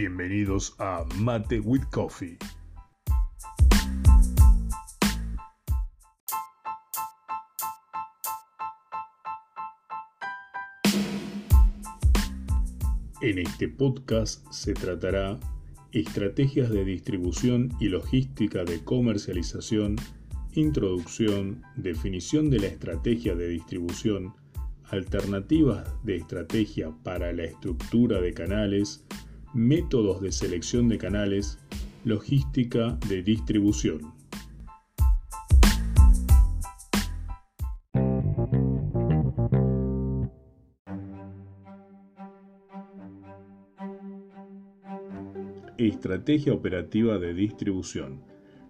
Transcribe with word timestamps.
Bienvenidos 0.00 0.76
a 0.78 1.04
Mate 1.16 1.58
with 1.58 1.82
Coffee. 1.90 2.38
En 13.22 13.38
este 13.40 13.68
podcast 13.68 14.46
se 14.52 14.72
tratará 14.74 15.40
estrategias 15.90 16.70
de 16.70 16.84
distribución 16.84 17.72
y 17.80 17.88
logística 17.88 18.62
de 18.62 18.84
comercialización, 18.84 19.96
introducción, 20.54 21.64
definición 21.74 22.50
de 22.50 22.60
la 22.60 22.66
estrategia 22.68 23.34
de 23.34 23.48
distribución, 23.48 24.32
alternativas 24.90 25.92
de 26.04 26.18
estrategia 26.18 26.92
para 27.02 27.32
la 27.32 27.42
estructura 27.42 28.20
de 28.20 28.32
canales, 28.32 29.04
métodos 29.54 30.20
de 30.20 30.32
selección 30.32 30.88
de 30.88 30.98
canales, 30.98 31.58
logística 32.04 32.98
de 33.08 33.22
distribución. 33.22 34.12
Estrategia 45.78 46.52
operativa 46.52 47.18
de 47.18 47.34
distribución. 47.34 48.20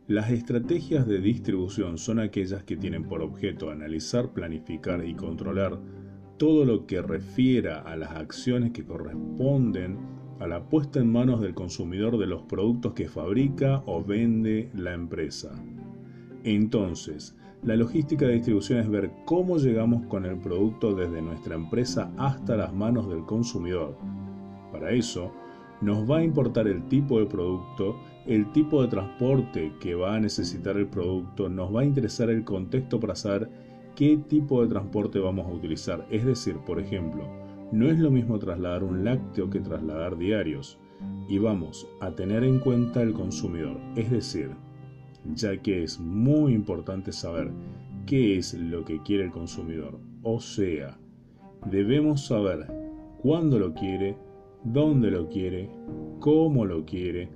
Las 0.06 0.30
estrategias 0.30 1.06
de 1.06 1.20
distribución 1.20 1.98
son 1.98 2.18
aquellas 2.18 2.64
que 2.64 2.76
tienen 2.76 3.04
por 3.04 3.22
objeto 3.22 3.70
analizar, 3.70 4.32
planificar 4.32 5.04
y 5.04 5.14
controlar 5.14 5.78
todo 6.38 6.64
lo 6.64 6.86
que 6.86 7.02
refiera 7.02 7.80
a 7.80 7.96
las 7.96 8.12
acciones 8.12 8.72
que 8.72 8.84
corresponden 8.84 10.17
a 10.40 10.46
la 10.46 10.62
puesta 10.62 11.00
en 11.00 11.10
manos 11.10 11.40
del 11.40 11.54
consumidor 11.54 12.18
de 12.18 12.26
los 12.26 12.42
productos 12.42 12.92
que 12.92 13.08
fabrica 13.08 13.82
o 13.86 14.04
vende 14.04 14.70
la 14.74 14.94
empresa. 14.94 15.50
Entonces, 16.44 17.36
la 17.62 17.74
logística 17.74 18.26
de 18.26 18.34
distribución 18.34 18.78
es 18.78 18.88
ver 18.88 19.10
cómo 19.24 19.58
llegamos 19.58 20.06
con 20.06 20.24
el 20.24 20.36
producto 20.36 20.94
desde 20.94 21.20
nuestra 21.20 21.56
empresa 21.56 22.12
hasta 22.16 22.56
las 22.56 22.72
manos 22.72 23.08
del 23.08 23.24
consumidor. 23.24 23.96
Para 24.70 24.92
eso, 24.92 25.32
nos 25.80 26.08
va 26.08 26.18
a 26.18 26.24
importar 26.24 26.68
el 26.68 26.86
tipo 26.88 27.18
de 27.18 27.26
producto, 27.26 27.96
el 28.26 28.52
tipo 28.52 28.82
de 28.82 28.88
transporte 28.88 29.72
que 29.80 29.94
va 29.94 30.14
a 30.14 30.20
necesitar 30.20 30.76
el 30.76 30.86
producto, 30.86 31.48
nos 31.48 31.74
va 31.74 31.80
a 31.80 31.84
interesar 31.84 32.30
el 32.30 32.44
contexto 32.44 33.00
para 33.00 33.16
saber 33.16 33.48
qué 33.96 34.16
tipo 34.16 34.62
de 34.62 34.68
transporte 34.68 35.18
vamos 35.18 35.46
a 35.46 35.52
utilizar. 35.52 36.06
Es 36.10 36.24
decir, 36.24 36.58
por 36.58 36.78
ejemplo, 36.78 37.24
no 37.70 37.90
es 37.90 37.98
lo 37.98 38.10
mismo 38.10 38.38
trasladar 38.38 38.82
un 38.82 39.04
lácteo 39.04 39.50
que 39.50 39.60
trasladar 39.60 40.16
diarios. 40.16 40.78
Y 41.28 41.38
vamos 41.38 41.86
a 42.00 42.10
tener 42.12 42.42
en 42.42 42.58
cuenta 42.58 43.02
el 43.02 43.12
consumidor. 43.12 43.78
Es 43.94 44.10
decir, 44.10 44.50
ya 45.34 45.56
que 45.60 45.84
es 45.84 46.00
muy 46.00 46.54
importante 46.54 47.12
saber 47.12 47.50
qué 48.06 48.38
es 48.38 48.54
lo 48.54 48.84
que 48.84 49.02
quiere 49.02 49.24
el 49.24 49.30
consumidor. 49.30 49.98
O 50.22 50.40
sea, 50.40 50.98
debemos 51.70 52.26
saber 52.26 52.66
cuándo 53.22 53.58
lo 53.58 53.74
quiere, 53.74 54.16
dónde 54.64 55.10
lo 55.10 55.28
quiere, 55.28 55.70
cómo 56.20 56.64
lo 56.64 56.84
quiere, 56.84 57.28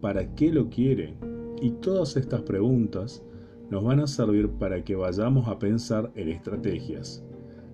para 0.00 0.34
qué 0.34 0.50
lo 0.50 0.70
quiere. 0.70 1.14
Y 1.60 1.70
todas 1.70 2.16
estas 2.16 2.42
preguntas 2.42 3.22
nos 3.70 3.84
van 3.84 4.00
a 4.00 4.06
servir 4.06 4.48
para 4.50 4.82
que 4.82 4.96
vayamos 4.96 5.46
a 5.48 5.58
pensar 5.58 6.10
en 6.14 6.28
estrategias. 6.28 7.24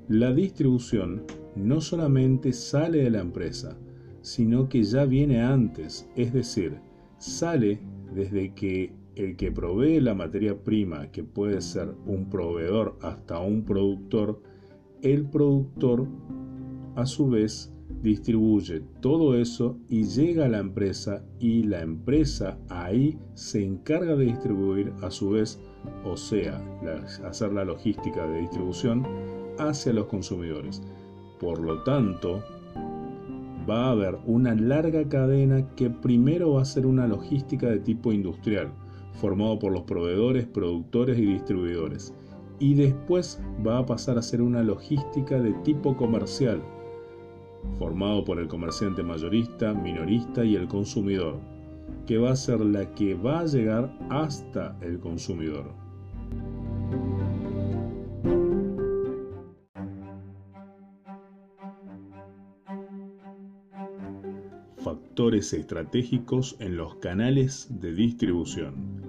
La 0.09 0.33
distribución 0.33 1.23
no 1.57 1.81
solamente 1.81 2.53
sale 2.53 3.05
de 3.05 3.11
la 3.11 3.21
empresa, 3.21 3.77
sino 4.23 4.69
que 4.69 4.83
ya 4.83 5.05
viene 5.05 5.43
antes, 5.43 6.09
es 6.17 6.33
decir, 6.33 6.79
sale 7.19 7.81
desde 8.15 8.55
que 8.55 8.93
el 9.17 9.37
que 9.37 9.53
provee 9.53 10.01
la 10.01 10.15
materia 10.15 10.57
prima, 10.57 11.11
que 11.11 11.25
puede 11.25 11.61
ser 11.61 11.95
un 12.07 12.29
proveedor 12.31 12.97
hasta 13.03 13.39
un 13.41 13.65
productor, 13.65 14.43
el 15.03 15.27
productor 15.27 16.07
a 16.97 17.07
su 17.07 17.29
vez 17.29 17.73
distribuye 18.03 18.83
todo 19.01 19.35
eso 19.35 19.77
y 19.89 20.05
llega 20.05 20.47
a 20.47 20.49
la 20.49 20.59
empresa 20.59 21.23
y 21.39 21.65
la 21.65 21.83
empresa 21.83 22.59
ahí 22.69 23.19
se 23.35 23.65
encarga 23.65 24.17
de 24.17 24.27
distribuir 24.27 24.93
a 25.03 25.11
su 25.11 25.31
vez, 25.31 25.61
o 26.05 26.17
sea, 26.17 26.63
hacer 27.25 27.53
la 27.53 27.65
logística 27.65 28.27
de 28.27 28.41
distribución 28.41 29.07
hacia 29.59 29.93
los 29.93 30.07
consumidores. 30.07 30.83
Por 31.41 31.59
lo 31.59 31.83
tanto, 31.85 32.43
va 33.69 33.87
a 33.87 33.91
haber 33.93 34.19
una 34.27 34.55
larga 34.55 35.09
cadena 35.09 35.67
que 35.75 35.89
primero 35.89 36.53
va 36.53 36.63
a 36.63 36.67
ser 36.67 36.85
una 36.85 37.07
logística 37.09 37.67
de 37.67 37.79
tipo 37.79 38.13
industrial, 38.13 38.71
formado 39.15 39.59
por 39.59 39.73
los 39.73 39.83
proveedores, 39.85 40.47
productores 40.47 41.19
y 41.19 41.25
distribuidores. 41.25 42.15
Y 42.59 42.75
después 42.75 43.43
va 43.67 43.79
a 43.79 43.87
pasar 43.87 44.19
a 44.19 44.23
ser 44.23 44.43
una 44.43 44.63
logística 44.63 45.41
de 45.41 45.55
tipo 45.65 45.97
comercial, 45.97 46.63
formado 47.79 48.23
por 48.23 48.39
el 48.39 48.47
comerciante 48.47 49.03
mayorista, 49.03 49.73
minorista 49.73 50.45
y 50.45 50.57
el 50.57 50.69
consumidor, 50.69 51.39
que 52.07 52.19
va 52.19 52.33
a 52.33 52.37
ser 52.37 52.61
la 52.61 52.95
que 52.95 53.15
va 53.15 53.41
a 53.41 53.47
llegar 53.47 53.97
hasta 54.11 54.77
el 54.83 54.99
consumidor. 54.99 55.90
Factores 65.11 65.53
estratégicos 65.55 66.57
en 66.61 66.77
los 66.77 66.95
canales 66.95 67.67
de 67.81 67.93
distribución. 67.93 69.03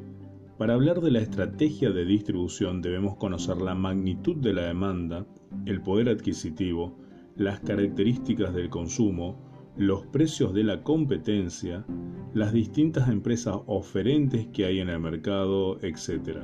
Para 0.58 0.74
hablar 0.74 1.00
de 1.00 1.12
la 1.12 1.20
estrategia 1.20 1.92
de 1.92 2.06
distribución 2.06 2.82
debemos 2.82 3.18
conocer 3.18 3.58
la 3.58 3.76
magnitud 3.76 4.36
de 4.38 4.52
la 4.52 4.64
demanda, 4.64 5.28
el 5.68 5.80
poder 5.80 6.10
adquisitivo, 6.10 6.98
las 7.36 7.60
características 7.60 8.52
del 8.56 8.72
consumo, 8.72 9.38
los 9.78 10.08
precios 10.08 10.56
de 10.56 10.64
la 10.64 10.82
competencia, 10.82 11.86
las 12.34 12.52
distintas 12.52 13.08
empresas 13.08 13.58
oferentes 13.68 14.48
que 14.48 14.66
hay 14.66 14.80
en 14.80 14.90
el 14.90 15.00
mercado, 15.00 15.80
etc. 15.84 16.40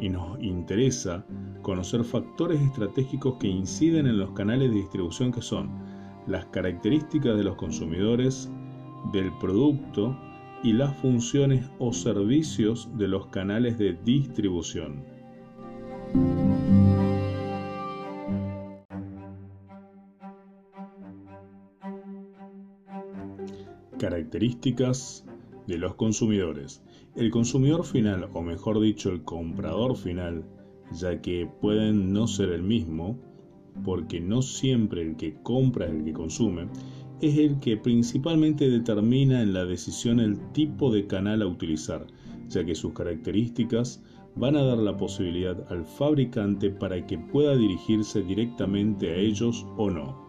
Y 0.00 0.08
nos 0.08 0.42
interesa 0.42 1.26
conocer 1.60 2.04
factores 2.04 2.58
estratégicos 2.62 3.34
que 3.38 3.48
inciden 3.48 4.06
en 4.06 4.18
los 4.18 4.30
canales 4.30 4.70
de 4.70 4.76
distribución 4.76 5.30
que 5.30 5.42
son 5.42 5.68
las 6.26 6.46
características 6.46 7.36
de 7.36 7.44
los 7.44 7.56
consumidores, 7.56 8.50
del 9.12 9.32
producto 9.38 10.16
y 10.62 10.72
las 10.72 10.96
funciones 10.96 11.68
o 11.78 11.92
servicios 11.92 12.88
de 12.96 13.08
los 13.08 13.26
canales 13.26 13.78
de 13.78 13.92
distribución. 14.04 15.04
Características 23.98 25.24
de 25.66 25.78
los 25.78 25.94
consumidores. 25.94 26.82
El 27.14 27.30
consumidor 27.30 27.84
final, 27.84 28.28
o 28.32 28.42
mejor 28.42 28.80
dicho, 28.80 29.10
el 29.10 29.22
comprador 29.22 29.96
final, 29.96 30.44
ya 30.92 31.20
que 31.20 31.48
pueden 31.60 32.12
no 32.12 32.26
ser 32.26 32.50
el 32.50 32.62
mismo, 32.62 33.18
porque 33.84 34.20
no 34.20 34.42
siempre 34.42 35.02
el 35.02 35.16
que 35.16 35.34
compra 35.42 35.86
es 35.86 35.92
el 35.92 36.04
que 36.04 36.12
consume, 36.12 36.68
es 37.24 37.38
el 37.38 37.58
que 37.60 37.76
principalmente 37.76 38.68
determina 38.68 39.40
en 39.40 39.54
la 39.54 39.64
decisión 39.64 40.20
el 40.20 40.38
tipo 40.52 40.92
de 40.92 41.06
canal 41.06 41.40
a 41.40 41.46
utilizar, 41.46 42.06
ya 42.48 42.64
que 42.64 42.74
sus 42.74 42.92
características 42.92 44.02
van 44.36 44.56
a 44.56 44.62
dar 44.62 44.78
la 44.78 44.96
posibilidad 44.96 45.56
al 45.72 45.86
fabricante 45.86 46.70
para 46.70 47.06
que 47.06 47.18
pueda 47.18 47.56
dirigirse 47.56 48.22
directamente 48.22 49.10
a 49.10 49.16
ellos 49.16 49.66
o 49.78 49.90
no. 49.90 50.22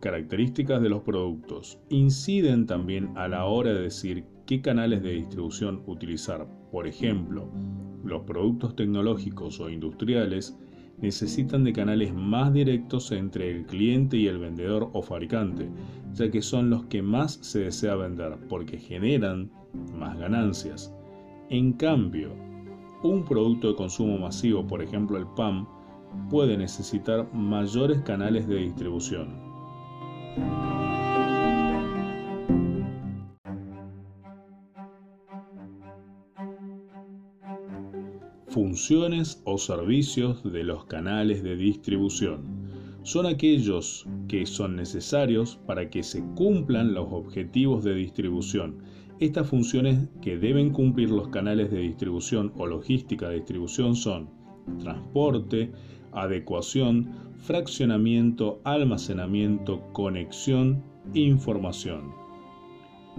Características 0.00 0.80
de 0.80 0.88
los 0.88 1.02
productos. 1.02 1.78
Inciden 1.90 2.66
también 2.66 3.10
a 3.18 3.28
la 3.28 3.44
hora 3.44 3.74
de 3.74 3.82
decir 3.82 4.24
qué 4.50 4.60
canales 4.60 5.00
de 5.04 5.12
distribución 5.12 5.80
utilizar. 5.86 6.44
Por 6.72 6.88
ejemplo, 6.88 7.48
los 8.02 8.22
productos 8.22 8.74
tecnológicos 8.74 9.60
o 9.60 9.70
industriales 9.70 10.58
necesitan 10.98 11.62
de 11.62 11.72
canales 11.72 12.12
más 12.12 12.52
directos 12.52 13.12
entre 13.12 13.48
el 13.48 13.64
cliente 13.64 14.16
y 14.16 14.26
el 14.26 14.38
vendedor 14.38 14.90
o 14.92 15.02
fabricante, 15.02 15.70
ya 16.14 16.32
que 16.32 16.42
son 16.42 16.68
los 16.68 16.84
que 16.86 17.00
más 17.00 17.34
se 17.34 17.60
desea 17.60 17.94
vender 17.94 18.38
porque 18.48 18.76
generan 18.76 19.52
más 19.96 20.18
ganancias. 20.18 20.92
En 21.48 21.74
cambio, 21.74 22.32
un 23.04 23.24
producto 23.24 23.68
de 23.68 23.76
consumo 23.76 24.18
masivo, 24.18 24.66
por 24.66 24.82
ejemplo 24.82 25.16
el 25.16 25.28
PAM, 25.28 25.64
puede 26.28 26.56
necesitar 26.56 27.32
mayores 27.32 28.00
canales 28.00 28.48
de 28.48 28.56
distribución. 28.56 29.28
Funciones 38.50 39.40
o 39.44 39.58
servicios 39.58 40.42
de 40.42 40.64
los 40.64 40.84
canales 40.86 41.44
de 41.44 41.54
distribución. 41.54 42.42
Son 43.04 43.24
aquellos 43.24 44.08
que 44.26 44.44
son 44.44 44.74
necesarios 44.74 45.60
para 45.68 45.88
que 45.88 46.02
se 46.02 46.24
cumplan 46.34 46.92
los 46.92 47.06
objetivos 47.12 47.84
de 47.84 47.94
distribución. 47.94 48.78
Estas 49.20 49.48
funciones 49.48 50.08
que 50.20 50.36
deben 50.36 50.70
cumplir 50.70 51.10
los 51.10 51.28
canales 51.28 51.70
de 51.70 51.78
distribución 51.78 52.52
o 52.56 52.66
logística 52.66 53.28
de 53.28 53.36
distribución 53.36 53.94
son 53.94 54.28
transporte, 54.80 55.70
adecuación, 56.10 57.08
fraccionamiento, 57.36 58.60
almacenamiento, 58.64 59.80
conexión, 59.92 60.82
información. 61.14 62.29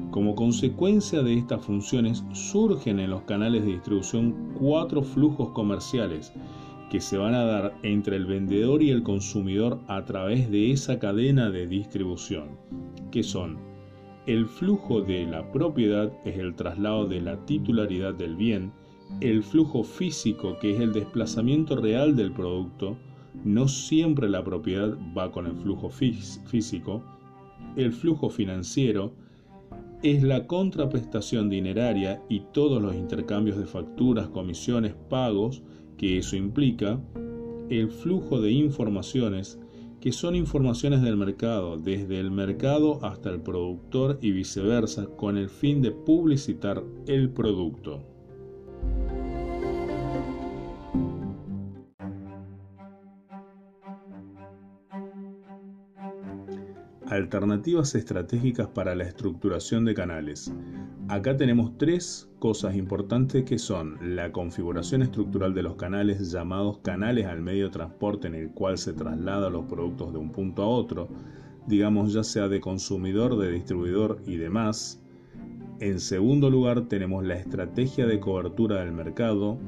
Como 0.10 0.36
consecuencia 0.36 1.22
de 1.22 1.36
estas 1.38 1.64
funciones 1.64 2.24
surgen 2.34 3.00
en 3.00 3.12
los 3.12 3.22
canales 3.22 3.64
de 3.64 3.74
distribución 3.74 4.54
cuatro 4.60 5.04
flujos 5.04 5.50
comerciales 5.50 6.34
que 6.90 7.00
se 7.00 7.18
van 7.18 7.34
a 7.34 7.46
dar 7.46 7.74
entre 7.84 8.18
el 8.18 8.26
vendedor 8.26 8.84
y 8.84 8.90
el 8.90 9.04
consumidor 9.04 9.80
a 9.88 10.04
través 10.04 10.52
de 10.52 10.72
esa 10.72 11.00
cadena 11.00 11.50
de 11.50 11.68
distribución, 11.68 12.58
que 13.12 13.24
son 13.24 13.58
el 14.28 14.46
flujo 14.46 15.02
de 15.02 15.26
la 15.26 15.52
propiedad 15.52 16.12
es 16.26 16.38
el 16.38 16.54
traslado 16.54 17.08
de 17.08 17.22
la 17.22 17.44
titularidad 17.46 18.14
del 18.14 18.36
bien, 18.36 18.72
el 19.20 19.42
flujo 19.42 19.84
físico 19.84 20.60
que 20.60 20.76
es 20.76 20.80
el 20.80 20.94
desplazamiento 20.94 21.76
real 21.76 22.16
del 22.16 22.32
producto, 22.32 22.98
no 23.44 23.68
siempre 23.68 24.30
la 24.30 24.44
propiedad 24.44 24.96
va 25.18 25.32
con 25.32 25.48
el 25.48 25.56
flujo 25.56 25.90
físico, 25.90 27.02
el 27.76 27.92
flujo 27.94 28.30
financiero, 28.30 29.14
es 30.04 30.24
la 30.24 30.48
contraprestación 30.48 31.50
dineraria 31.50 32.22
y 32.28 32.42
todos 32.52 32.82
los 32.82 32.96
intercambios 32.96 33.58
de 33.58 33.66
facturas, 33.66 34.30
comisiones, 34.30 34.96
pagos 35.10 35.62
que 35.98 36.18
eso 36.18 36.36
implica, 36.36 37.00
el 37.70 37.90
flujo 37.90 38.42
de 38.42 38.52
informaciones, 38.52 39.60
que 40.00 40.12
son 40.12 40.36
informaciones 40.36 41.04
del 41.04 41.16
mercado, 41.16 41.78
desde 41.78 42.20
el 42.20 42.32
mercado 42.32 43.00
hasta 43.06 43.30
el 43.30 43.42
productor 43.42 44.18
y 44.22 44.32
viceversa, 44.32 45.06
con 45.06 45.38
el 45.38 45.50
fin 45.50 45.82
de 45.84 45.92
publicitar 45.92 46.84
el 47.06 47.30
producto. 47.30 48.02
Alternativas 57.12 57.94
estratégicas 57.94 58.68
para 58.68 58.96
la 58.96 59.04
estructuración 59.04 59.84
de 59.84 59.94
canales. 59.94 60.50
Acá 61.10 61.36
tenemos 61.36 61.78
tres 61.78 62.32
cosas 62.40 62.74
importantes 62.78 63.44
que 63.44 63.60
son 63.60 64.16
la 64.16 64.32
configuración 64.32 65.02
estructural 65.02 65.54
de 65.54 65.62
los 65.62 65.76
canales 65.76 66.32
llamados 66.32 66.78
canales 66.78 67.26
al 67.26 67.42
medio 67.42 67.66
de 67.66 67.72
transporte 67.72 68.28
en 68.28 68.36
el 68.36 68.52
cual 68.52 68.78
se 68.78 68.94
trasladan 68.94 69.52
los 69.52 69.66
productos 69.66 70.14
de 70.14 70.20
un 70.20 70.32
punto 70.32 70.64
a 70.64 70.68
otro, 70.68 71.10
digamos 71.68 72.14
ya 72.14 72.24
sea 72.24 72.48
de 72.48 72.62
consumidor, 72.62 73.38
de 73.38 73.52
distribuidor 73.52 74.22
y 74.26 74.38
demás. 74.38 75.04
En 75.82 76.00
segundo 76.00 76.50
lugar 76.50 76.88
tenemos 76.88 77.26
la 77.26 77.36
estrategia 77.36 78.06
de 78.08 78.22
cobertura 78.22 78.80
del 78.80 78.94
mercado, 78.94 79.60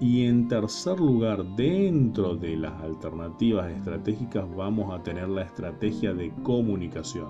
y 0.00 0.24
en 0.24 0.48
tercer 0.48 0.98
lugar, 0.98 1.44
dentro 1.56 2.34
de 2.34 2.56
las 2.56 2.72
alternativas 2.82 3.70
estratégicas 3.70 4.46
vamos 4.56 4.92
a 4.92 5.02
tener 5.02 5.28
la 5.28 5.42
estrategia 5.42 6.14
de 6.14 6.32
comunicación. 6.42 7.28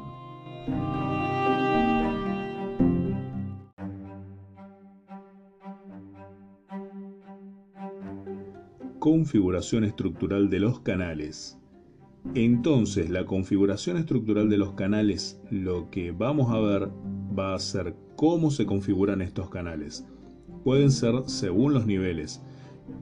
Configuración 9.00 9.82
estructural 9.82 10.48
de 10.48 10.60
los 10.60 10.80
canales. 10.80 11.58
Entonces, 12.34 13.10
la 13.10 13.24
configuración 13.24 13.96
estructural 13.96 14.48
de 14.48 14.58
los 14.58 14.74
canales, 14.74 15.40
lo 15.50 15.90
que 15.90 16.12
vamos 16.12 16.52
a 16.52 16.60
ver 16.60 16.90
va 17.36 17.54
a 17.54 17.58
ser 17.58 17.96
cómo 18.14 18.50
se 18.52 18.66
configuran 18.66 19.22
estos 19.22 19.48
canales. 19.48 20.06
Pueden 20.62 20.90
ser 20.90 21.14
según 21.24 21.72
los 21.72 21.86
niveles, 21.86 22.42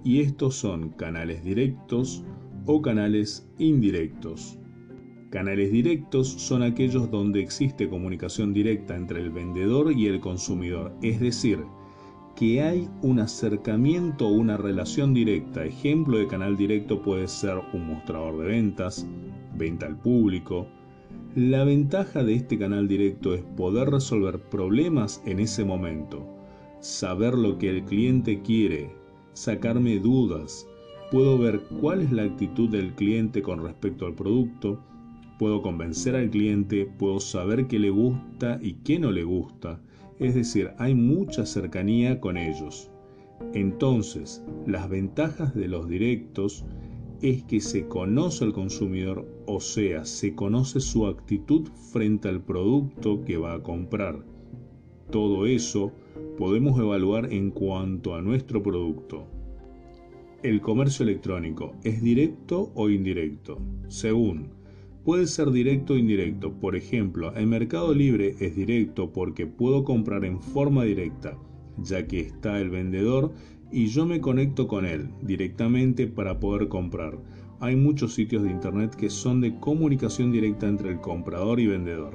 y 0.04 0.20
estos 0.20 0.54
son 0.54 0.90
canales 0.90 1.44
directos 1.44 2.24
o 2.66 2.82
canales 2.82 3.48
indirectos. 3.58 4.58
Canales 5.30 5.70
directos 5.70 6.28
son 6.28 6.62
aquellos 6.62 7.10
donde 7.10 7.40
existe 7.40 7.88
comunicación 7.88 8.54
directa 8.54 8.96
entre 8.96 9.20
el 9.20 9.30
vendedor 9.30 9.92
y 9.92 10.06
el 10.06 10.20
consumidor, 10.20 10.94
es 11.02 11.20
decir, 11.20 11.58
que 12.34 12.62
hay 12.62 12.88
un 13.02 13.18
acercamiento 13.18 14.28
o 14.28 14.32
una 14.32 14.56
relación 14.56 15.12
directa. 15.12 15.64
Ejemplo 15.64 16.18
de 16.18 16.28
canal 16.28 16.56
directo 16.56 17.02
puede 17.02 17.26
ser 17.26 17.60
un 17.72 17.88
mostrador 17.88 18.38
de 18.38 18.46
ventas, 18.46 19.06
venta 19.56 19.86
al 19.86 19.98
público. 19.98 20.68
La 21.34 21.64
ventaja 21.64 22.22
de 22.22 22.34
este 22.34 22.58
canal 22.58 22.88
directo 22.88 23.34
es 23.34 23.42
poder 23.42 23.90
resolver 23.90 24.40
problemas 24.40 25.22
en 25.26 25.40
ese 25.40 25.64
momento, 25.64 26.26
saber 26.80 27.34
lo 27.34 27.58
que 27.58 27.70
el 27.70 27.84
cliente 27.84 28.40
quiere, 28.40 28.97
sacarme 29.38 30.00
dudas, 30.00 30.66
puedo 31.12 31.38
ver 31.38 31.60
cuál 31.80 32.02
es 32.02 32.10
la 32.10 32.24
actitud 32.24 32.68
del 32.68 32.92
cliente 32.94 33.40
con 33.40 33.62
respecto 33.62 34.04
al 34.04 34.14
producto, 34.14 34.80
puedo 35.38 35.62
convencer 35.62 36.16
al 36.16 36.28
cliente, 36.28 36.86
puedo 36.98 37.20
saber 37.20 37.68
qué 37.68 37.78
le 37.78 37.90
gusta 37.90 38.58
y 38.60 38.72
qué 38.82 38.98
no 38.98 39.12
le 39.12 39.22
gusta, 39.22 39.80
es 40.18 40.34
decir, 40.34 40.72
hay 40.78 40.96
mucha 40.96 41.46
cercanía 41.46 42.18
con 42.18 42.36
ellos. 42.36 42.90
Entonces, 43.54 44.42
las 44.66 44.88
ventajas 44.88 45.54
de 45.54 45.68
los 45.68 45.88
directos 45.88 46.64
es 47.22 47.44
que 47.44 47.60
se 47.60 47.86
conoce 47.86 48.44
al 48.44 48.52
consumidor, 48.52 49.24
o 49.46 49.60
sea, 49.60 50.04
se 50.04 50.34
conoce 50.34 50.80
su 50.80 51.06
actitud 51.06 51.68
frente 51.92 52.28
al 52.28 52.42
producto 52.42 53.24
que 53.24 53.36
va 53.36 53.54
a 53.54 53.62
comprar. 53.62 54.24
Todo 55.10 55.46
eso 55.46 55.92
podemos 56.36 56.78
evaluar 56.78 57.32
en 57.32 57.50
cuanto 57.50 58.14
a 58.14 58.20
nuestro 58.20 58.62
producto. 58.62 59.26
El 60.42 60.60
comercio 60.60 61.02
electrónico 61.02 61.72
es 61.82 62.02
directo 62.02 62.70
o 62.74 62.90
indirecto. 62.90 63.58
Según, 63.88 64.50
puede 65.04 65.26
ser 65.26 65.50
directo 65.50 65.94
o 65.94 65.96
indirecto. 65.96 66.52
Por 66.52 66.76
ejemplo, 66.76 67.34
el 67.34 67.46
Mercado 67.46 67.94
Libre 67.94 68.36
es 68.38 68.54
directo 68.54 69.12
porque 69.12 69.46
puedo 69.46 69.82
comprar 69.82 70.26
en 70.26 70.40
forma 70.40 70.84
directa, 70.84 71.38
ya 71.78 72.06
que 72.06 72.20
está 72.20 72.60
el 72.60 72.68
vendedor 72.68 73.32
y 73.72 73.86
yo 73.86 74.04
me 74.04 74.20
conecto 74.20 74.68
con 74.68 74.84
él 74.84 75.08
directamente 75.22 76.06
para 76.06 76.38
poder 76.38 76.68
comprar. 76.68 77.18
Hay 77.60 77.76
muchos 77.76 78.14
sitios 78.14 78.42
de 78.42 78.50
internet 78.50 78.94
que 78.94 79.08
son 79.08 79.40
de 79.40 79.58
comunicación 79.58 80.32
directa 80.32 80.68
entre 80.68 80.90
el 80.90 81.00
comprador 81.00 81.60
y 81.60 81.66
vendedor. 81.66 82.14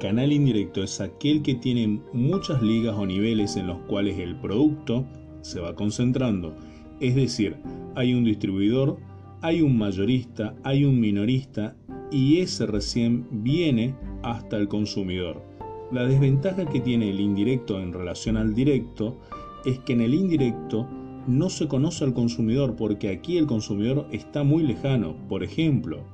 Canal 0.00 0.32
indirecto 0.32 0.82
es 0.82 1.00
aquel 1.00 1.42
que 1.42 1.54
tiene 1.54 2.00
muchas 2.12 2.60
ligas 2.62 2.96
o 2.96 3.06
niveles 3.06 3.56
en 3.56 3.68
los 3.68 3.78
cuales 3.86 4.18
el 4.18 4.36
producto 4.36 5.06
se 5.40 5.60
va 5.60 5.74
concentrando. 5.74 6.54
Es 7.00 7.14
decir, 7.14 7.56
hay 7.94 8.12
un 8.12 8.24
distribuidor, 8.24 8.98
hay 9.40 9.62
un 9.62 9.78
mayorista, 9.78 10.54
hay 10.62 10.84
un 10.84 11.00
minorista 11.00 11.76
y 12.10 12.40
ese 12.40 12.66
recién 12.66 13.26
viene 13.30 13.94
hasta 14.22 14.56
el 14.56 14.68
consumidor. 14.68 15.42
La 15.92 16.04
desventaja 16.06 16.66
que 16.66 16.80
tiene 16.80 17.10
el 17.10 17.20
indirecto 17.20 17.80
en 17.80 17.92
relación 17.92 18.36
al 18.36 18.54
directo 18.54 19.18
es 19.64 19.78
que 19.80 19.92
en 19.92 20.00
el 20.00 20.14
indirecto 20.14 20.88
no 21.26 21.48
se 21.48 21.68
conoce 21.68 22.04
al 22.04 22.14
consumidor 22.14 22.76
porque 22.76 23.10
aquí 23.10 23.38
el 23.38 23.46
consumidor 23.46 24.06
está 24.10 24.42
muy 24.42 24.62
lejano. 24.62 25.16
Por 25.28 25.42
ejemplo, 25.42 26.04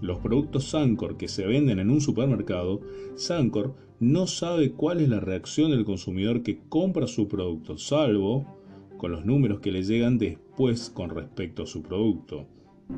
los 0.00 0.18
productos 0.18 0.64
Sancor 0.64 1.16
que 1.16 1.28
se 1.28 1.46
venden 1.46 1.78
en 1.78 1.90
un 1.90 2.00
supermercado, 2.00 2.80
Sancor 3.14 3.74
no 4.00 4.26
sabe 4.26 4.72
cuál 4.72 5.00
es 5.00 5.08
la 5.08 5.20
reacción 5.20 5.70
del 5.70 5.84
consumidor 5.84 6.42
que 6.42 6.60
compra 6.68 7.06
su 7.06 7.28
producto, 7.28 7.78
salvo 7.78 8.46
con 8.98 9.12
los 9.12 9.24
números 9.24 9.60
que 9.60 9.72
le 9.72 9.82
llegan 9.82 10.18
después 10.18 10.90
con 10.90 11.10
respecto 11.10 11.62
a 11.62 11.66
su 11.66 11.82
producto. 11.82 12.46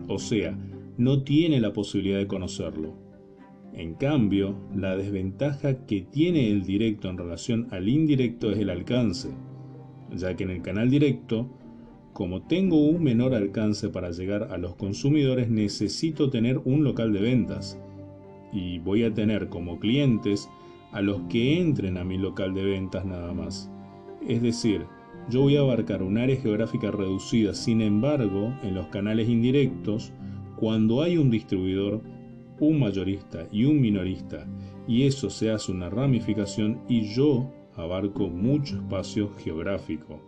O 0.09 0.19
sea, 0.19 0.59
no 0.97 1.23
tiene 1.23 1.61
la 1.61 1.73
posibilidad 1.73 2.19
de 2.19 2.27
conocerlo. 2.27 2.95
En 3.73 3.95
cambio, 3.95 4.57
la 4.75 4.97
desventaja 4.97 5.87
que 5.87 6.01
tiene 6.01 6.51
el 6.51 6.65
directo 6.65 7.09
en 7.09 7.19
relación 7.19 7.69
al 7.71 7.89
indirecto 7.89 8.51
es 8.51 8.59
el 8.59 8.71
alcance, 8.71 9.31
ya 10.15 10.35
que 10.35 10.45
en 10.45 10.51
el 10.51 10.63
canal 10.63 10.91
directo 10.91 11.51
como 12.17 12.41
tengo 12.41 12.79
un 12.79 13.05
menor 13.05 13.35
alcance 13.35 13.91
para 13.91 14.11
llegar 14.11 14.45
a 14.45 14.57
los 14.57 14.75
consumidores, 14.77 15.51
necesito 15.51 16.31
tener 16.31 16.57
un 16.65 16.83
local 16.83 17.13
de 17.13 17.21
ventas. 17.21 17.79
Y 18.55 18.79
voy 18.79 19.05
a 19.05 19.13
tener 19.13 19.51
como 19.51 19.79
clientes 19.79 20.49
a 20.93 21.03
los 21.03 21.21
que 21.29 21.61
entren 21.61 21.99
a 21.99 22.05
mi 22.05 22.17
local 22.17 22.55
de 22.55 22.65
ventas 22.65 23.05
nada 23.05 23.35
más. 23.35 23.71
Es 24.27 24.41
decir, 24.41 24.87
yo 25.29 25.43
voy 25.43 25.59
a 25.59 25.61
abarcar 25.61 26.03
un 26.03 26.17
área 26.17 26.41
geográfica 26.41 26.91
reducida. 26.91 27.53
Sin 27.53 27.83
embargo, 27.83 28.51
en 28.63 28.75
los 28.75 28.87
canales 28.87 29.29
indirectos, 29.29 30.11
cuando 30.57 31.03
hay 31.03 31.19
un 31.19 31.31
distribuidor, 31.31 32.01
un 32.61 32.81
mayorista 32.81 33.47
y 33.53 33.67
un 33.67 33.79
minorista, 33.79 34.49
y 34.89 35.03
eso 35.03 35.29
se 35.29 35.51
hace 35.51 35.71
una 35.71 35.91
ramificación 35.91 36.81
y 36.89 37.15
yo 37.15 37.53
abarco 37.75 38.27
mucho 38.27 38.77
espacio 38.77 39.35
geográfico. 39.37 40.19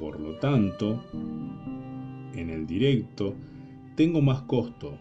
Por 0.00 0.18
lo 0.18 0.36
tanto, 0.36 1.04
en 2.34 2.48
el 2.48 2.66
directo 2.66 3.34
tengo 3.96 4.22
más 4.22 4.40
costo, 4.42 4.96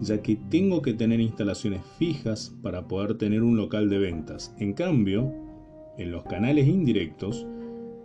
ya 0.00 0.22
que 0.22 0.36
tengo 0.36 0.80
que 0.80 0.94
tener 0.94 1.20
instalaciones 1.20 1.82
fijas 1.98 2.56
para 2.62 2.88
poder 2.88 3.18
tener 3.18 3.42
un 3.42 3.58
local 3.58 3.90
de 3.90 3.98
ventas. 3.98 4.54
En 4.58 4.72
cambio, 4.72 5.30
en 5.98 6.12
los 6.12 6.24
canales 6.24 6.66
indirectos, 6.66 7.46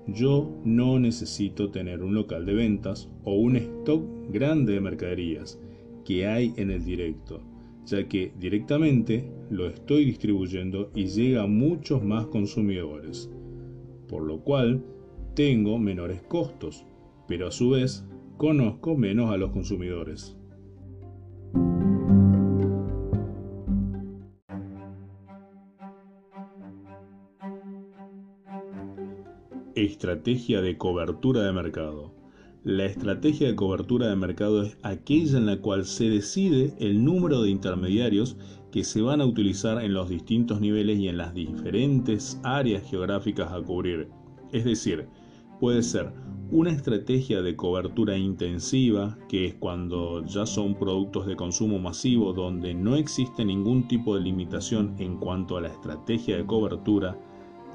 yo 0.05 0.51
no 0.65 0.99
necesito 0.99 1.71
tener 1.71 2.03
un 2.03 2.13
local 2.13 2.45
de 2.45 2.55
ventas 2.55 3.09
o 3.23 3.35
un 3.35 3.55
stock 3.55 4.03
grande 4.29 4.73
de 4.73 4.81
mercaderías 4.81 5.57
que 6.03 6.27
hay 6.27 6.53
en 6.57 6.71
el 6.71 6.83
directo, 6.83 7.39
ya 7.85 8.05
que 8.09 8.33
directamente 8.37 9.31
lo 9.49 9.67
estoy 9.67 10.03
distribuyendo 10.03 10.91
y 10.93 11.05
llega 11.05 11.43
a 11.43 11.47
muchos 11.47 12.03
más 12.03 12.25
consumidores, 12.27 13.29
por 14.09 14.23
lo 14.23 14.41
cual 14.41 14.83
tengo 15.35 15.79
menores 15.79 16.21
costos, 16.21 16.85
pero 17.27 17.47
a 17.47 17.51
su 17.51 17.71
vez 17.71 18.05
conozco 18.37 18.95
menos 18.95 19.31
a 19.31 19.37
los 19.37 19.51
consumidores. 19.51 20.37
Estrategia 29.75 30.61
de 30.61 30.77
cobertura 30.77 31.41
de 31.41 31.51
mercado. 31.51 32.13
La 32.63 32.85
estrategia 32.85 33.47
de 33.47 33.55
cobertura 33.55 34.07
de 34.07 34.15
mercado 34.15 34.61
es 34.61 34.77
aquella 34.83 35.37
en 35.39 35.47
la 35.47 35.59
cual 35.59 35.85
se 35.85 36.09
decide 36.09 36.73
el 36.79 37.03
número 37.03 37.41
de 37.41 37.49
intermediarios 37.49 38.37
que 38.71 38.83
se 38.83 39.01
van 39.01 39.19
a 39.19 39.25
utilizar 39.25 39.83
en 39.83 39.93
los 39.93 40.09
distintos 40.09 40.61
niveles 40.61 40.99
y 40.99 41.07
en 41.07 41.17
las 41.17 41.33
diferentes 41.33 42.39
áreas 42.43 42.83
geográficas 42.89 43.51
a 43.51 43.61
cubrir. 43.61 44.07
Es 44.53 44.63
decir, 44.63 45.07
puede 45.59 45.83
ser 45.83 46.11
una 46.51 46.69
estrategia 46.69 47.41
de 47.41 47.55
cobertura 47.55 48.15
intensiva, 48.15 49.17
que 49.27 49.45
es 49.45 49.55
cuando 49.55 50.23
ya 50.25 50.45
son 50.45 50.75
productos 50.75 51.25
de 51.25 51.35
consumo 51.35 51.79
masivo 51.79 52.31
donde 52.31 52.75
no 52.75 52.95
existe 52.95 53.43
ningún 53.43 53.87
tipo 53.87 54.15
de 54.15 54.21
limitación 54.21 54.93
en 54.99 55.17
cuanto 55.17 55.57
a 55.57 55.61
la 55.61 55.69
estrategia 55.69 56.37
de 56.37 56.45
cobertura, 56.45 57.17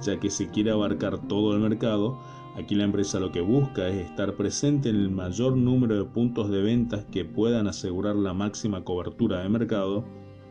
ya 0.01 0.21
que 0.21 0.31
se 0.31 0.49
quiere 0.51 0.71
abarcar 0.71 1.27
todo 1.27 1.55
el 1.55 1.61
mercado, 1.61 2.21
aquí 2.57 2.77
la 2.77 2.85
empresa 2.85 3.19
lo 3.19 3.33
que 3.33 3.41
busca 3.41 3.89
es 3.89 3.97
estar 4.11 4.37
presente 4.37 4.91
en 4.91 4.97
el 4.97 5.11
mayor 5.11 5.57
número 5.57 5.97
de 5.97 6.05
puntos 6.05 6.49
de 6.49 6.63
ventas 6.63 7.05
que 7.11 7.25
puedan 7.25 7.67
asegurar 7.67 8.15
la 8.15 8.33
máxima 8.33 8.85
cobertura 8.85 9.41
de 9.41 9.49
mercado. 9.49 10.05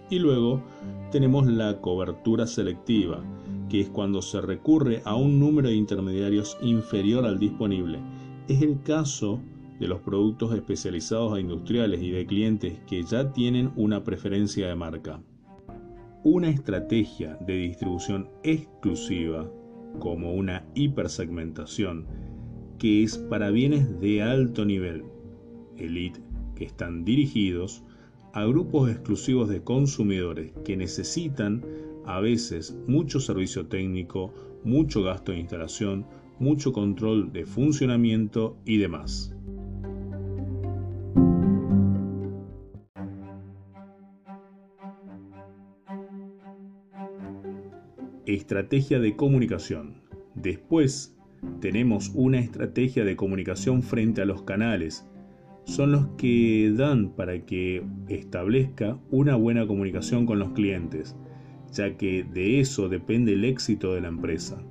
Y 0.10 0.20
luego 0.20 0.62
tenemos 1.12 1.48
la 1.48 1.80
cobertura 1.82 2.48
selectiva, 2.48 3.22
que 3.70 3.82
es 3.82 3.90
cuando 3.90 4.22
se 4.22 4.42
recurre 4.42 5.02
a 5.06 5.16
un 5.16 5.40
número 5.40 5.70
de 5.70 5.76
intermediarios 5.76 6.58
inferior 6.62 7.26
al 7.26 7.40
disponible. 7.40 8.00
Es 8.48 8.62
el 8.62 8.82
caso 8.82 9.42
de 9.80 9.88
los 9.88 10.00
productos 10.02 10.54
especializados 10.54 11.34
a 11.34 11.40
industriales 11.40 12.02
y 12.02 12.12
de 12.12 12.26
clientes 12.26 12.80
que 12.88 13.04
ya 13.04 13.32
tienen 13.32 13.72
una 13.76 14.04
preferencia 14.04 14.68
de 14.68 14.76
marca 14.76 15.22
una 16.30 16.50
estrategia 16.50 17.38
de 17.40 17.54
distribución 17.54 18.30
exclusiva 18.44 19.50
como 20.00 20.34
una 20.34 20.66
hipersegmentación 20.76 22.06
que 22.78 23.02
es 23.04 23.18
para 23.18 23.50
bienes 23.50 24.00
de 24.02 24.22
alto 24.22 24.66
nivel, 24.66 25.06
elite, 25.78 26.20
que 26.54 26.66
están 26.66 27.06
dirigidos 27.06 27.82
a 28.34 28.44
grupos 28.44 28.90
exclusivos 28.90 29.48
de 29.48 29.64
consumidores 29.64 30.52
que 30.66 30.76
necesitan 30.76 31.64
a 32.08 32.20
veces 32.20 32.76
mucho 32.88 33.20
servicio 33.20 33.68
técnico, 33.68 34.34
mucho 34.64 35.04
gasto 35.04 35.32
de 35.32 35.40
instalación, 35.40 36.06
mucho 36.40 36.74
control 36.74 37.32
de 37.32 37.46
funcionamiento 37.46 38.58
y 38.66 38.78
demás. 38.78 39.34
estrategia 48.28 49.00
de 49.00 49.16
comunicación. 49.16 50.02
Después 50.36 51.18
tenemos 51.62 52.12
una 52.14 52.40
estrategia 52.40 53.06
de 53.06 53.16
comunicación 53.16 53.84
frente 53.84 54.22
a 54.22 54.26
los 54.26 54.44
canales. 54.44 55.08
Son 55.64 55.92
los 55.92 56.08
que 56.18 56.74
dan 56.76 57.16
para 57.16 57.46
que 57.46 57.84
establezca 58.10 59.00
una 59.12 59.36
buena 59.36 59.66
comunicación 59.66 60.26
con 60.26 60.40
los 60.40 60.52
clientes, 60.52 61.16
ya 61.74 61.96
que 61.98 62.24
de 62.24 62.60
eso 62.60 62.90
depende 62.90 63.34
el 63.34 63.46
éxito 63.46 63.94
de 63.94 64.02
la 64.02 64.08
empresa. 64.08 64.62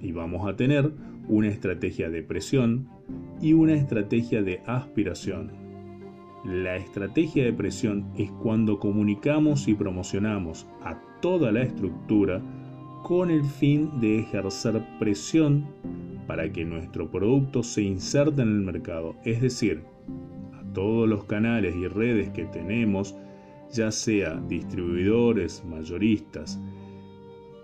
Y 0.00 0.12
vamos 0.12 0.46
a 0.48 0.56
tener 0.56 0.92
una 1.28 1.48
estrategia 1.48 2.10
de 2.10 2.22
presión 2.22 2.88
y 3.40 3.52
una 3.52 3.74
estrategia 3.74 4.42
de 4.42 4.60
aspiración. 4.66 5.52
La 6.44 6.76
estrategia 6.76 7.44
de 7.44 7.52
presión 7.52 8.06
es 8.18 8.30
cuando 8.30 8.78
comunicamos 8.78 9.66
y 9.66 9.74
promocionamos 9.74 10.66
a 10.82 11.00
toda 11.20 11.50
la 11.52 11.62
estructura 11.62 12.42
con 13.02 13.30
el 13.30 13.44
fin 13.44 14.00
de 14.00 14.20
ejercer 14.20 14.82
presión 14.98 15.66
para 16.26 16.50
que 16.50 16.64
nuestro 16.64 17.10
producto 17.10 17.62
se 17.62 17.82
inserte 17.82 18.42
en 18.42 18.48
el 18.48 18.60
mercado, 18.60 19.14
es 19.24 19.40
decir, 19.40 19.82
a 20.52 20.62
todos 20.72 21.08
los 21.08 21.24
canales 21.24 21.74
y 21.76 21.86
redes 21.86 22.30
que 22.30 22.44
tenemos, 22.44 23.14
ya 23.74 23.90
sea 23.90 24.40
distribuidores, 24.48 25.64
mayoristas 25.68 26.60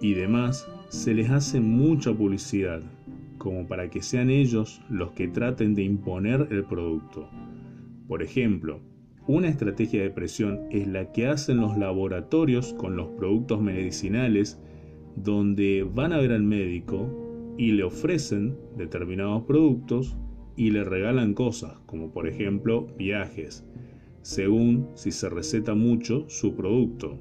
y 0.00 0.14
demás, 0.14 0.66
se 0.88 1.14
les 1.14 1.30
hace 1.30 1.60
mucha 1.60 2.12
publicidad, 2.12 2.82
como 3.38 3.66
para 3.66 3.88
que 3.90 4.02
sean 4.02 4.28
ellos 4.28 4.82
los 4.90 5.12
que 5.12 5.28
traten 5.28 5.74
de 5.74 5.84
imponer 5.84 6.48
el 6.50 6.64
producto. 6.64 7.28
Por 8.08 8.22
ejemplo, 8.22 8.80
una 9.26 9.48
estrategia 9.48 10.02
de 10.02 10.10
presión 10.10 10.60
es 10.70 10.88
la 10.88 11.12
que 11.12 11.28
hacen 11.28 11.58
los 11.58 11.78
laboratorios 11.78 12.74
con 12.74 12.96
los 12.96 13.08
productos 13.10 13.60
medicinales 13.60 14.60
donde 15.14 15.88
van 15.88 16.12
a 16.12 16.18
ver 16.18 16.32
al 16.32 16.42
médico 16.42 17.54
y 17.56 17.72
le 17.72 17.84
ofrecen 17.84 18.56
determinados 18.76 19.42
productos 19.44 20.16
y 20.56 20.70
le 20.70 20.82
regalan 20.82 21.34
cosas, 21.34 21.78
como 21.86 22.10
por 22.12 22.26
ejemplo 22.26 22.86
viajes, 22.98 23.64
según 24.22 24.88
si 24.94 25.10
se 25.10 25.28
receta 25.28 25.74
mucho 25.74 26.24
su 26.28 26.54
producto. 26.54 27.18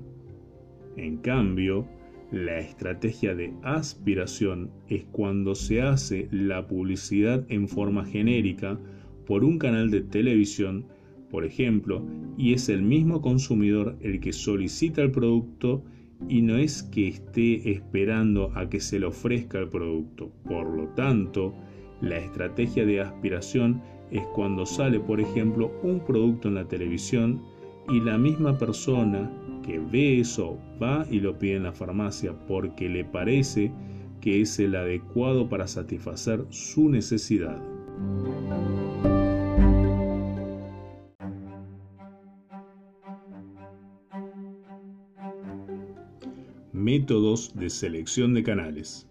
En 0.98 1.18
cambio, 1.18 1.88
la 2.32 2.60
estrategia 2.60 3.34
de 3.34 3.54
aspiración 3.64 4.70
es 4.88 5.06
cuando 5.06 5.56
se 5.56 5.82
hace 5.82 6.28
la 6.32 6.68
publicidad 6.68 7.46
en 7.50 7.68
forma 7.68 8.06
genérica 8.06 8.80
por 9.26 9.44
un 9.44 9.58
canal 9.58 9.90
de 9.90 10.02
televisión, 10.02 10.86
por 11.32 11.46
ejemplo, 11.46 12.06
y 12.38 12.54
es 12.54 12.70
el 12.70 12.82
mismo 12.82 13.22
consumidor 13.22 13.98
el 14.02 14.20
que 14.20 14.34
solicita 14.34 15.02
el 15.02 15.12
producto 15.12 15.84
y 16.28 16.42
no 16.42 16.58
es 16.58 16.84
que 16.84 17.08
esté 17.08 17.72
esperando 17.72 18.52
a 18.56 18.70
que 18.70 18.80
se 18.80 19.00
le 19.00 19.06
ofrezca 19.06 19.60
el 19.60 19.70
producto. 19.70 20.32
Por 20.46 20.68
lo 20.76 20.88
tanto, 20.90 21.54
la 22.02 22.18
estrategia 22.18 22.86
de 22.86 23.02
aspiración 23.02 23.82
es 24.12 24.24
cuando 24.36 24.66
sale, 24.66 25.00
por 25.00 25.20
ejemplo, 25.20 25.72
un 25.84 26.00
producto 26.00 26.48
en 26.48 26.56
la 26.56 26.68
televisión 26.68 27.42
y 27.90 28.00
la 28.00 28.18
misma 28.18 28.58
persona 28.58 29.32
que 29.66 29.80
ve 29.80 30.20
eso 30.20 30.58
va 30.82 31.06
y 31.10 31.20
lo 31.20 31.38
pide 31.38 31.56
en 31.56 31.64
la 31.64 31.74
farmacia 31.74 32.34
porque 32.48 32.90
le 32.90 33.06
parece 33.06 33.72
que 34.22 34.42
es 34.42 34.60
el 34.60 34.76
adecuado 34.76 35.50
para 35.50 35.68
satisfacer 35.68 36.46
su 36.50 36.90
necesidad. 36.90 37.62
Métodos 46.74 47.54
de 47.56 47.70
selección 47.70 48.34
de 48.34 48.44
canales. 48.44 49.09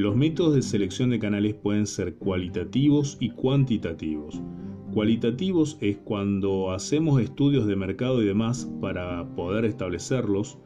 Los 0.00 0.16
métodos 0.16 0.54
de 0.54 0.62
selección 0.62 1.10
de 1.10 1.18
canales 1.18 1.54
pueden 1.56 1.86
ser 1.86 2.14
cualitativos 2.14 3.18
y 3.20 3.28
cuantitativos. 3.28 4.40
Cualitativos 4.94 5.76
es 5.82 5.98
cuando 5.98 6.72
hacemos 6.72 7.20
estudios 7.20 7.66
de 7.66 7.76
mercado 7.76 8.22
y 8.22 8.24
demás 8.24 8.66
para 8.80 9.28
poder 9.34 9.66
establecerlos, 9.66 10.56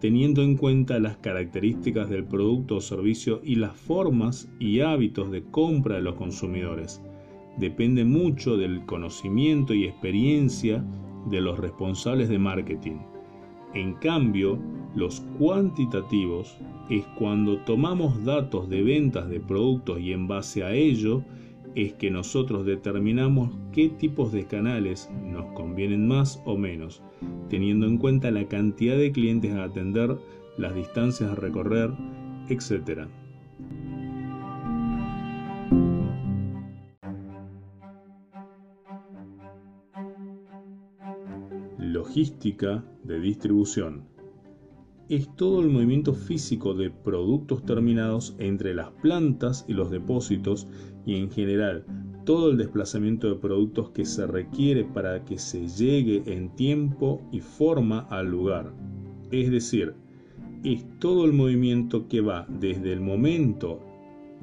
teniendo 0.00 0.42
en 0.42 0.56
cuenta 0.56 0.98
las 0.98 1.18
características 1.18 2.10
del 2.10 2.24
producto 2.24 2.78
o 2.78 2.80
servicio 2.80 3.40
y 3.44 3.54
las 3.54 3.76
formas 3.76 4.50
y 4.58 4.80
hábitos 4.80 5.30
de 5.30 5.44
compra 5.44 5.94
de 5.94 6.02
los 6.02 6.16
consumidores. 6.16 7.00
Depende 7.58 8.04
mucho 8.04 8.56
del 8.56 8.84
conocimiento 8.86 9.72
y 9.72 9.84
experiencia 9.84 10.84
de 11.30 11.40
los 11.40 11.60
responsables 11.60 12.28
de 12.28 12.40
marketing. 12.40 12.98
En 13.74 13.94
cambio, 13.94 14.58
los 14.94 15.20
cuantitativos 15.38 16.56
es 16.88 17.04
cuando 17.18 17.58
tomamos 17.58 18.24
datos 18.24 18.68
de 18.68 18.82
ventas 18.82 19.28
de 19.28 19.38
productos 19.38 20.00
y 20.00 20.12
en 20.12 20.26
base 20.26 20.64
a 20.64 20.72
ello 20.72 21.22
es 21.76 21.92
que 21.92 22.10
nosotros 22.10 22.66
determinamos 22.66 23.50
qué 23.72 23.88
tipos 23.88 24.32
de 24.32 24.46
canales 24.46 25.08
nos 25.24 25.46
convienen 25.52 26.08
más 26.08 26.42
o 26.44 26.56
menos, 26.56 27.02
teniendo 27.48 27.86
en 27.86 27.98
cuenta 27.98 28.32
la 28.32 28.48
cantidad 28.48 28.96
de 28.96 29.12
clientes 29.12 29.52
a 29.52 29.64
atender, 29.64 30.18
las 30.58 30.74
distancias 30.74 31.30
a 31.30 31.36
recorrer, 31.36 31.92
etc. 32.48 33.06
logística 42.10 42.84
de 43.04 43.20
distribución 43.20 44.02
es 45.08 45.28
todo 45.36 45.60
el 45.60 45.68
movimiento 45.68 46.12
físico 46.12 46.74
de 46.74 46.90
productos 46.90 47.64
terminados 47.64 48.34
entre 48.40 48.74
las 48.74 48.90
plantas 49.00 49.64
y 49.68 49.74
los 49.74 49.92
depósitos 49.92 50.66
y 51.06 51.14
en 51.14 51.30
general 51.30 51.84
todo 52.24 52.50
el 52.50 52.56
desplazamiento 52.56 53.28
de 53.28 53.36
productos 53.36 53.90
que 53.90 54.04
se 54.04 54.26
requiere 54.26 54.82
para 54.82 55.24
que 55.24 55.38
se 55.38 55.68
llegue 55.68 56.24
en 56.26 56.50
tiempo 56.56 57.22
y 57.30 57.38
forma 57.38 58.00
al 58.10 58.28
lugar. 58.28 58.72
Es 59.30 59.48
decir, 59.52 59.94
es 60.64 60.84
todo 60.98 61.24
el 61.24 61.32
movimiento 61.32 62.08
que 62.08 62.22
va 62.22 62.44
desde 62.48 62.92
el 62.92 63.00
momento 63.00 63.78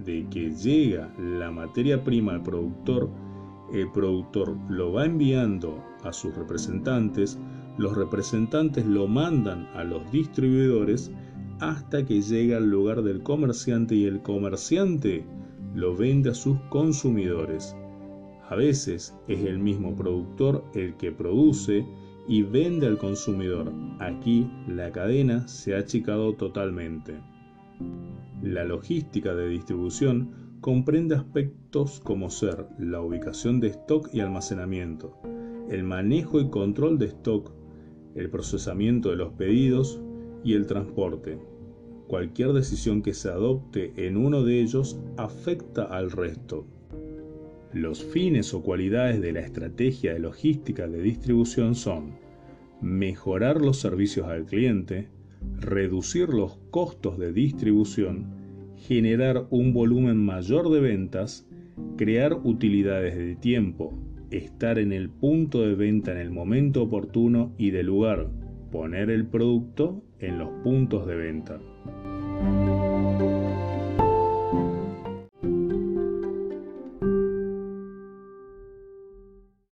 de 0.06 0.26
que 0.30 0.52
llega 0.52 1.14
la 1.20 1.52
materia 1.52 2.02
prima 2.02 2.32
al 2.32 2.44
productor, 2.44 3.10
el 3.74 3.92
productor 3.92 4.56
lo 4.70 4.94
va 4.94 5.04
enviando 5.04 5.84
a 6.04 6.14
sus 6.14 6.34
representantes, 6.34 7.38
los 7.78 7.96
representantes 7.96 8.86
lo 8.86 9.08
mandan 9.08 9.68
a 9.76 9.84
los 9.84 10.12
distribuidores 10.12 11.12
hasta 11.60 12.06
que 12.06 12.22
llega 12.22 12.58
al 12.58 12.70
lugar 12.70 13.02
del 13.04 13.24
comerciante 13.24 13.96
y 13.96 14.06
el 14.06 14.22
comerciante 14.22 15.26
lo 15.74 15.96
vende 15.96 16.32
a 16.32 16.34
sus 16.34 16.60
consumidores. 16.70 17.76
A 18.50 18.56
veces 18.56 19.16
es 19.28 19.44
el 19.44 19.60
mismo 19.60 19.96
productor 19.96 20.64
el 20.74 20.96
que 20.96 21.12
produce 21.12 21.86
y 22.28 22.44
vende 22.44 22.88
al 22.88 22.98
consumidor. 22.98 23.72
Aquí 24.00 24.50
la 24.68 24.92
cadena 24.92 25.48
se 25.48 25.76
ha 25.76 25.80
achicado 25.80 26.34
totalmente. 26.34 27.20
La 28.42 28.64
logística 28.64 29.34
de 29.34 29.50
distribución 29.50 30.30
comprende 30.62 31.16
aspectos 31.16 32.00
como 32.00 32.30
ser 32.30 32.68
la 32.78 33.02
ubicación 33.02 33.60
de 33.60 33.68
stock 33.68 34.10
y 34.14 34.20
almacenamiento, 34.20 35.18
el 35.70 35.84
manejo 35.84 36.40
y 36.40 36.50
control 36.50 36.98
de 36.98 37.08
stock, 37.08 37.52
el 38.18 38.30
procesamiento 38.30 39.10
de 39.10 39.16
los 39.16 39.32
pedidos 39.34 40.02
y 40.44 40.54
el 40.54 40.66
transporte. 40.66 41.38
Cualquier 42.08 42.54
decisión 42.54 43.02
que 43.02 43.14
se 43.14 43.30
adopte 43.30 43.94
en 43.96 44.18
uno 44.18 44.44
de 44.44 44.62
ellos 44.62 45.00
afecta 45.18 45.84
al 45.84 46.12
resto. 46.12 46.66
Los 47.74 48.04
fines 48.04 48.54
o 48.54 48.64
cualidades 48.64 49.22
de 49.22 49.34
la 49.34 49.42
estrategia 49.42 50.14
de 50.14 50.20
logística 50.20 50.88
de 50.88 51.02
distribución 51.02 51.76
son 51.76 52.16
mejorar 52.82 53.62
los 53.62 53.78
servicios 53.78 54.28
al 54.28 54.46
cliente, 54.46 55.10
reducir 55.60 56.30
los 56.30 56.58
costos 56.72 57.18
de 57.18 57.34
distribución, 57.34 58.28
generar 58.78 59.48
un 59.50 59.74
volumen 59.74 60.18
mayor 60.18 60.70
de 60.70 60.80
ventas, 60.80 61.48
crear 61.98 62.34
utilidades 62.34 63.18
de 63.18 63.36
tiempo, 63.36 63.94
estar 64.32 64.80
en 64.80 64.92
el 64.92 65.10
punto 65.10 65.62
de 65.62 65.76
venta 65.76 66.12
en 66.12 66.18
el 66.18 66.32
momento 66.32 66.84
oportuno 66.84 67.54
y 67.58 67.72
de 67.72 67.84
lugar, 67.84 68.28
poner 68.72 69.10
el 69.10 69.28
producto 69.28 70.04
en 70.20 70.40
los 70.40 70.50
puntos 70.64 71.08
de 71.08 71.16
venta. 71.16 71.60